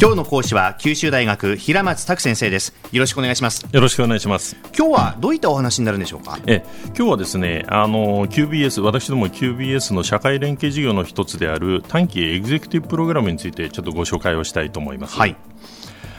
[0.00, 2.72] 今日の講師は九州大学平松卓先生です。
[2.90, 3.66] よろしくお願いします。
[3.70, 4.56] よろしくお願いします。
[4.74, 6.38] 今日はどういったお話になるんでしょうか？
[6.46, 6.64] え
[6.96, 15.18] 今日はですねあの QBS 私ども QBS の社会連携事業の一つである短期エグゼクティブプログラムについてちょっとご紹介をしたいと思います。
[15.18, 15.36] はい。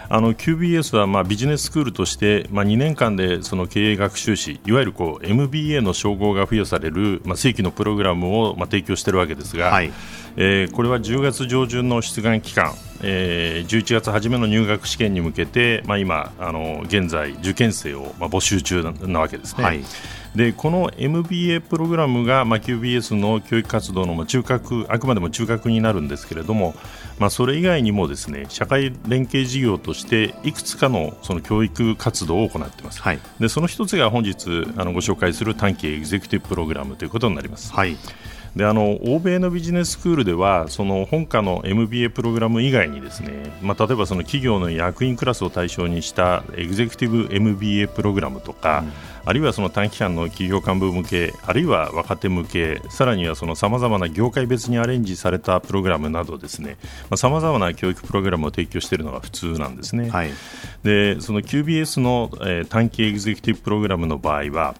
[0.09, 9.91] あの QBS はまあビジネススクールとして、まあ、2年間でその経営学習士いわゆるこう MBA の称号が付与される、まあ、正規のプログラムをまあ提供しているわけですが、はい、
[10.36, 12.73] えー、これは10月上旬の出願期間、
[13.04, 19.64] えー、11月初めの入学試験に向けて、まあ、今あの現在受験生をまあ募集中なわけですね。
[19.64, 19.82] はい
[20.36, 26.74] でこの MBA プログラムが、まあ、QBS の教育活動の中核あくまでも中核になるんですけれども、
[27.19, 37.73] まあ、それ以外にもですね社会連携事業としていくつかのその教育活動を行っています、はい、でその一つが本日あのご紹介する短期エグゼクティブプログラムということになります。
[37.73, 37.97] はい
[38.55, 56.77] であの欧米のビジネススクールではその本科の MBA プログラム以外にですね、まあ、例えばその企業の役員クラスを対象にしたエグゼクティブ MBA プログラムとか、うんあるいはその短期間の企業幹部向けあるいは若手向けさらにはさまざまな業界別にアレンジされたプログラムなどですね
[57.16, 60.09] さまざ、まな教育プログラムを提供しているのが普通なんですね。
[60.09, 60.31] はい、
[60.83, 64.75] でその QBS の、えー、短期エグゼクティブプログラムの場合は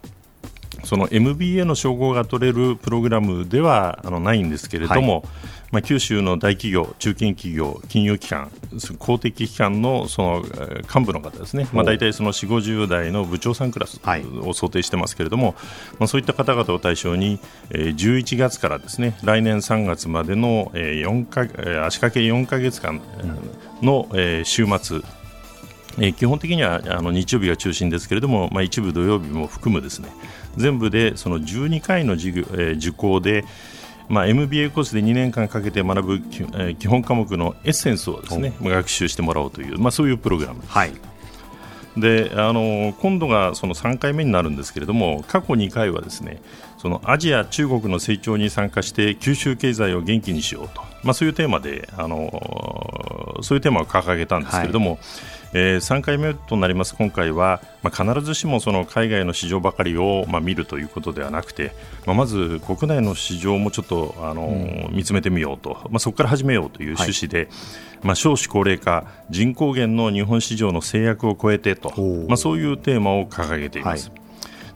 [0.84, 5.24] その MBA の称号が取れるプログラムではあのないんですけれども、はい。
[5.72, 8.52] まあ、九州の大企業、中堅企業、金融機関、
[9.00, 10.46] 公的機関のその
[10.94, 14.02] 幹部の方ですね、まあ、大体その4、50代の部長さんクラス
[14.44, 15.56] を想定してますけれども、はい、
[16.00, 21.44] まあ、そういった方々を対象に、11月からですね来年3月までの4か
[21.86, 23.00] 足掛け4か月間
[23.82, 24.10] の
[24.44, 25.02] 週末、
[26.00, 30.10] え基本的にはあの日曜日が中心ですけれども、まあ、一部土曜日も含むですね。
[30.58, 33.46] 全部でその12回の授業、え受講で、
[34.10, 36.22] まあ、MBA コースで2年間かけて学ぶ、
[36.58, 40.72] え基本科目のエッセンスをですね学習してもらおうという、まあ、そういうプログラムです。
[40.72, 40.94] はい。
[41.98, 46.42] であの今度がその3回目になるんですけれども過去2回はですね
[46.78, 55.00] そのアジア、中国の成長に参加して九州経済を元気にしようと、まあ、そういうテーマであのそういうテーマを掲げたんですけれども、はい
[55.54, 56.96] えー、3回目となります。
[56.96, 61.74] 今回は、まあ、必ずしもその海外の市場ばかりを、まあ、見るということではなくて、
[62.06, 64.44] まあ、まず国内の市場もちょっとあの、
[64.90, 67.48] うん、見つめてみようと、まあ、そこから始めようという趣旨で、はい、
[68.04, 71.92] まあ、少子高齢化人口減の日本市場の制約を超えてと、
[72.28, 74.10] まあ、そういうテーマを掲げています。
[74.10, 74.21] はい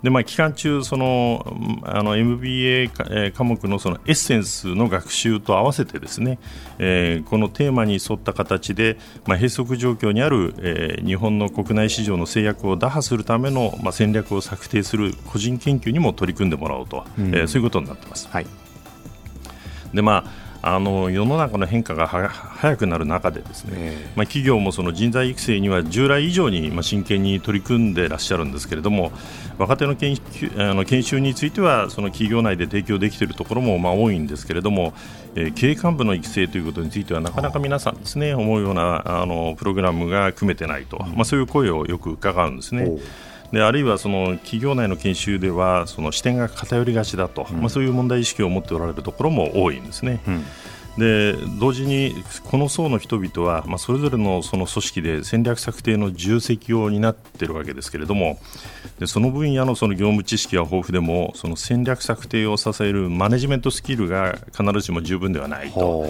[0.05, 2.89] でまあ、期間中、そのあの MBA
[3.31, 6.37] 科目のそのエッセンスの学習と合わせてですね、
[6.77, 18.27] えー、このテーマに沿った形で、まあ、閉塞状況にある、えー、日本の国内市場の制約を打破するための、まあ、戦略を策定する個人研究にも取り組んでもらおうと、うん、えー、そういうことになっています。
[18.27, 18.45] はい
[19.91, 29.11] でまああの世の中の変化が早くなる中でですね、まあ、企業もその人材育成には従来以上にまあ真剣に取り組んでいらっしゃるんですけれども
[29.59, 30.17] 若手の研
[30.57, 34.95] あの研修についてはその企業内で提供できているところもまあ多いんですけれども、
[35.35, 42.97] えー、経営幹部の育成ということについてはなかなか皆さんですね思うようなあのプログラムが組めてないと、まあ、そういう声をよく伺うんですね。
[43.55, 50.21] であるいはその企業内の研修ではその視点が偏りがちだと、うん、まあ、そういう問題意識を持っておられるところも多いんですね。
[50.27, 50.45] うん
[50.97, 52.15] で同時に
[52.49, 58.39] この層の人々は、まあ、それぞれのその組織で戦略策定の重責を担っているわけですけれども
[58.99, 66.05] でその分野のその業務知識は豊富でもその戦略策定を支えるマネジメントスキルが必ずしも十分ではないと。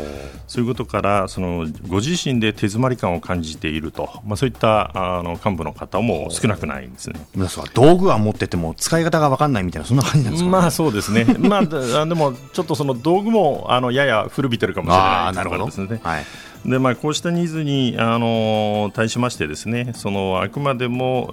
[0.47, 7.19] そういうことからそのご自身で手詰まり感を感じていると、まあ、そういったあの幹部の方も少なくないんですね。
[7.35, 15.99] 皆さん道具は持ってても使い方が分かんないみたいなそんな感じなんですか、ね、まあそうですね、まあ、でもちょっとその道具もあのやや古びてるかもしれないなるほどですね。
[16.03, 16.25] はい
[16.65, 21.31] でまあ、こうしたニーズに、あの対しましてですねそのあくまでも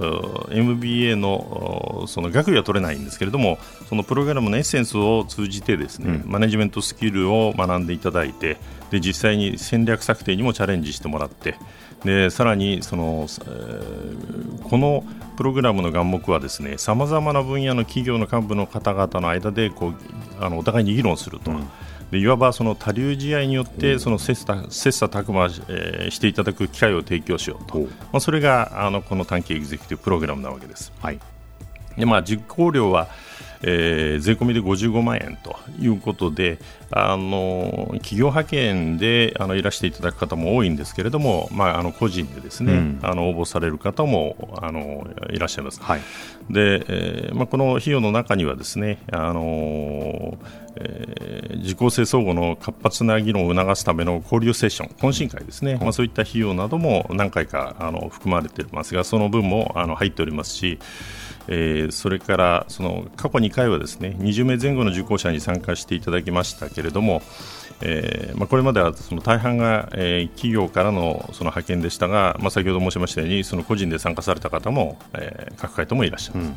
[0.50, 3.58] MBA のその学位は取れないんですけれども
[3.88, 8.58] そのプログラムのエッセンスを通じてですね、うん、マネジメントスキルを学んでいただいて
[8.91, 11.56] で実際に戦略策定にもチャレンジしてもらって
[12.05, 15.05] でさらにその、えー、この
[15.37, 19.94] プログラムの眼目はですねさまざまな分野の企業の幹部の方々の間でこう
[20.40, 21.50] あのお互いに議論すると。
[21.52, 21.66] うん
[22.12, 30.93] でいわばその多流試合によってその切磋切磋琢磨、えー、していただく機会を提供しようと、まあ、それがあのこの短期エグゼクティブプログラムなわけです。
[31.00, 31.19] はい。
[31.97, 33.09] でまあ、実行量は
[33.62, 36.59] えー、税込みで55万円ということで
[36.91, 45.81] あの企業派遣であのいらしていただく方も多いんですけれども、まあ、あの個人でですね、うん、あの応募される方もあのいらっしゃいます。
[45.81, 46.00] はい、
[46.50, 50.38] で、えーまあ、この費用の中にはですねあの
[50.75, 60.79] えー、受講生相互の活発な議論を促すための交流セッション、懇親会ですね、まあ、そういった費用なども何回かあの含まれていますが、その分もあの入っておりますし、
[61.48, 67.22] えー、それからその過去2回はですね20名前後の受講者に参加していただきましたけれども、
[67.80, 76.46] えーまあ、これまではその大半が、えー、企業からのその派遣でしたが、まあ、先ほど申しましたようにその個人で参加された方も、えー、各回ともいらっしゃいます。
[76.46, 76.56] うん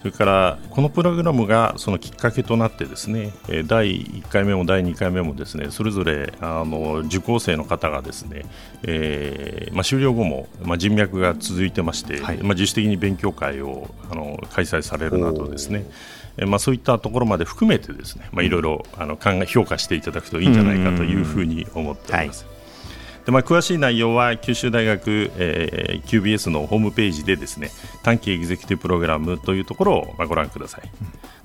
[0.00, 3.32] それからこのプログラムがそのきっかけとなってですね
[3.66, 8.44] 第1回目も第2回目もですねそれぞれあの受講生の方がですね、
[8.84, 15.86] えーまあ、終了後も、まあ、人脈が続いてまして、はい、まあ、自主的に勉強会をあの開催されるなどですね
[16.44, 22.55] まあ、そういったところまで含めてですね、まあ、いろいろあの考え評価していただくといいんじゃないかというふうに思っております。
[23.26, 27.70] でまあ、詳しい内容は九州大学、えー、QBS のホームページでですね
[28.04, 30.82] 短期エグゼクティブプログラムというところを、まあ、ご覧ください。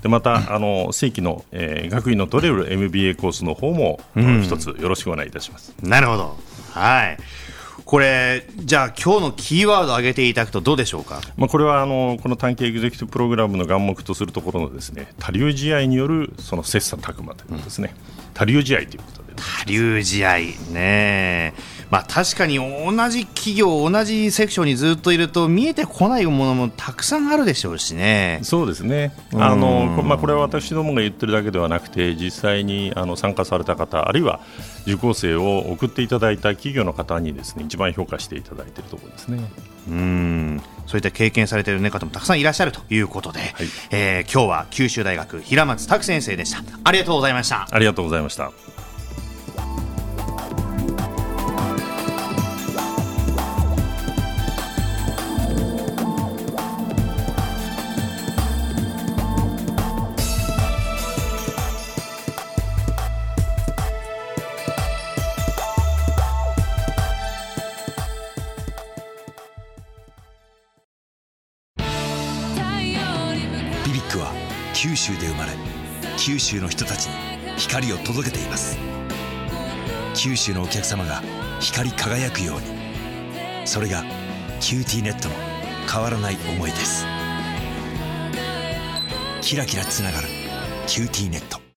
[0.04, 5.74] でまたあの正規の、えー、学位の取れる MBA コースの方も、うん、一つよろしくお願いいたします。
[5.82, 6.38] なるほど。
[6.72, 7.18] はい。
[7.84, 19.34] これ、じゃあ今日のキーワードを挙げていただくとどうでしょうか、まあ、これはあのこの短期エグゼクティブプログラムの眼目とするところのですね多流試合によるその切磋琢磨というですね、うん、多流試合ということで。
[19.36, 20.38] 多流試合
[20.72, 21.54] ね。
[21.92, 28.40] まあ、確かに同じ企業、同じセクションにずっといると見えてこないものもたくさんあるでしょうしね。
[28.44, 29.14] そうですね。
[29.34, 34.40] あの、まあ、これは私どもが言ってるだけではなくて実際にあの参加された方あるいは
[34.88, 39.52] 受講生を送っていただいた企業の方にですね一番評価していただいているところですね。
[39.90, 40.62] うん。
[40.88, 43.52] そういった経験されている、方もたくさんいらっしゃるということで、はい、
[43.92, 46.62] えー、今日は九州大学平松卓先生でした。
[46.84, 47.68] ありがとうございました。
[47.70, 48.52] ありがとうございました。
[74.74, 75.52] 九州で生まれ
[76.18, 78.78] 九州の人たちに光を届けています。
[80.16, 81.22] 九州のお客様が
[81.60, 83.68] 光り輝くように。
[83.68, 84.04] それが
[84.60, 85.36] QTnet の
[85.92, 87.06] 変わらない思いです。
[89.42, 90.28] キラキラつながる
[90.88, 91.71] QTnet。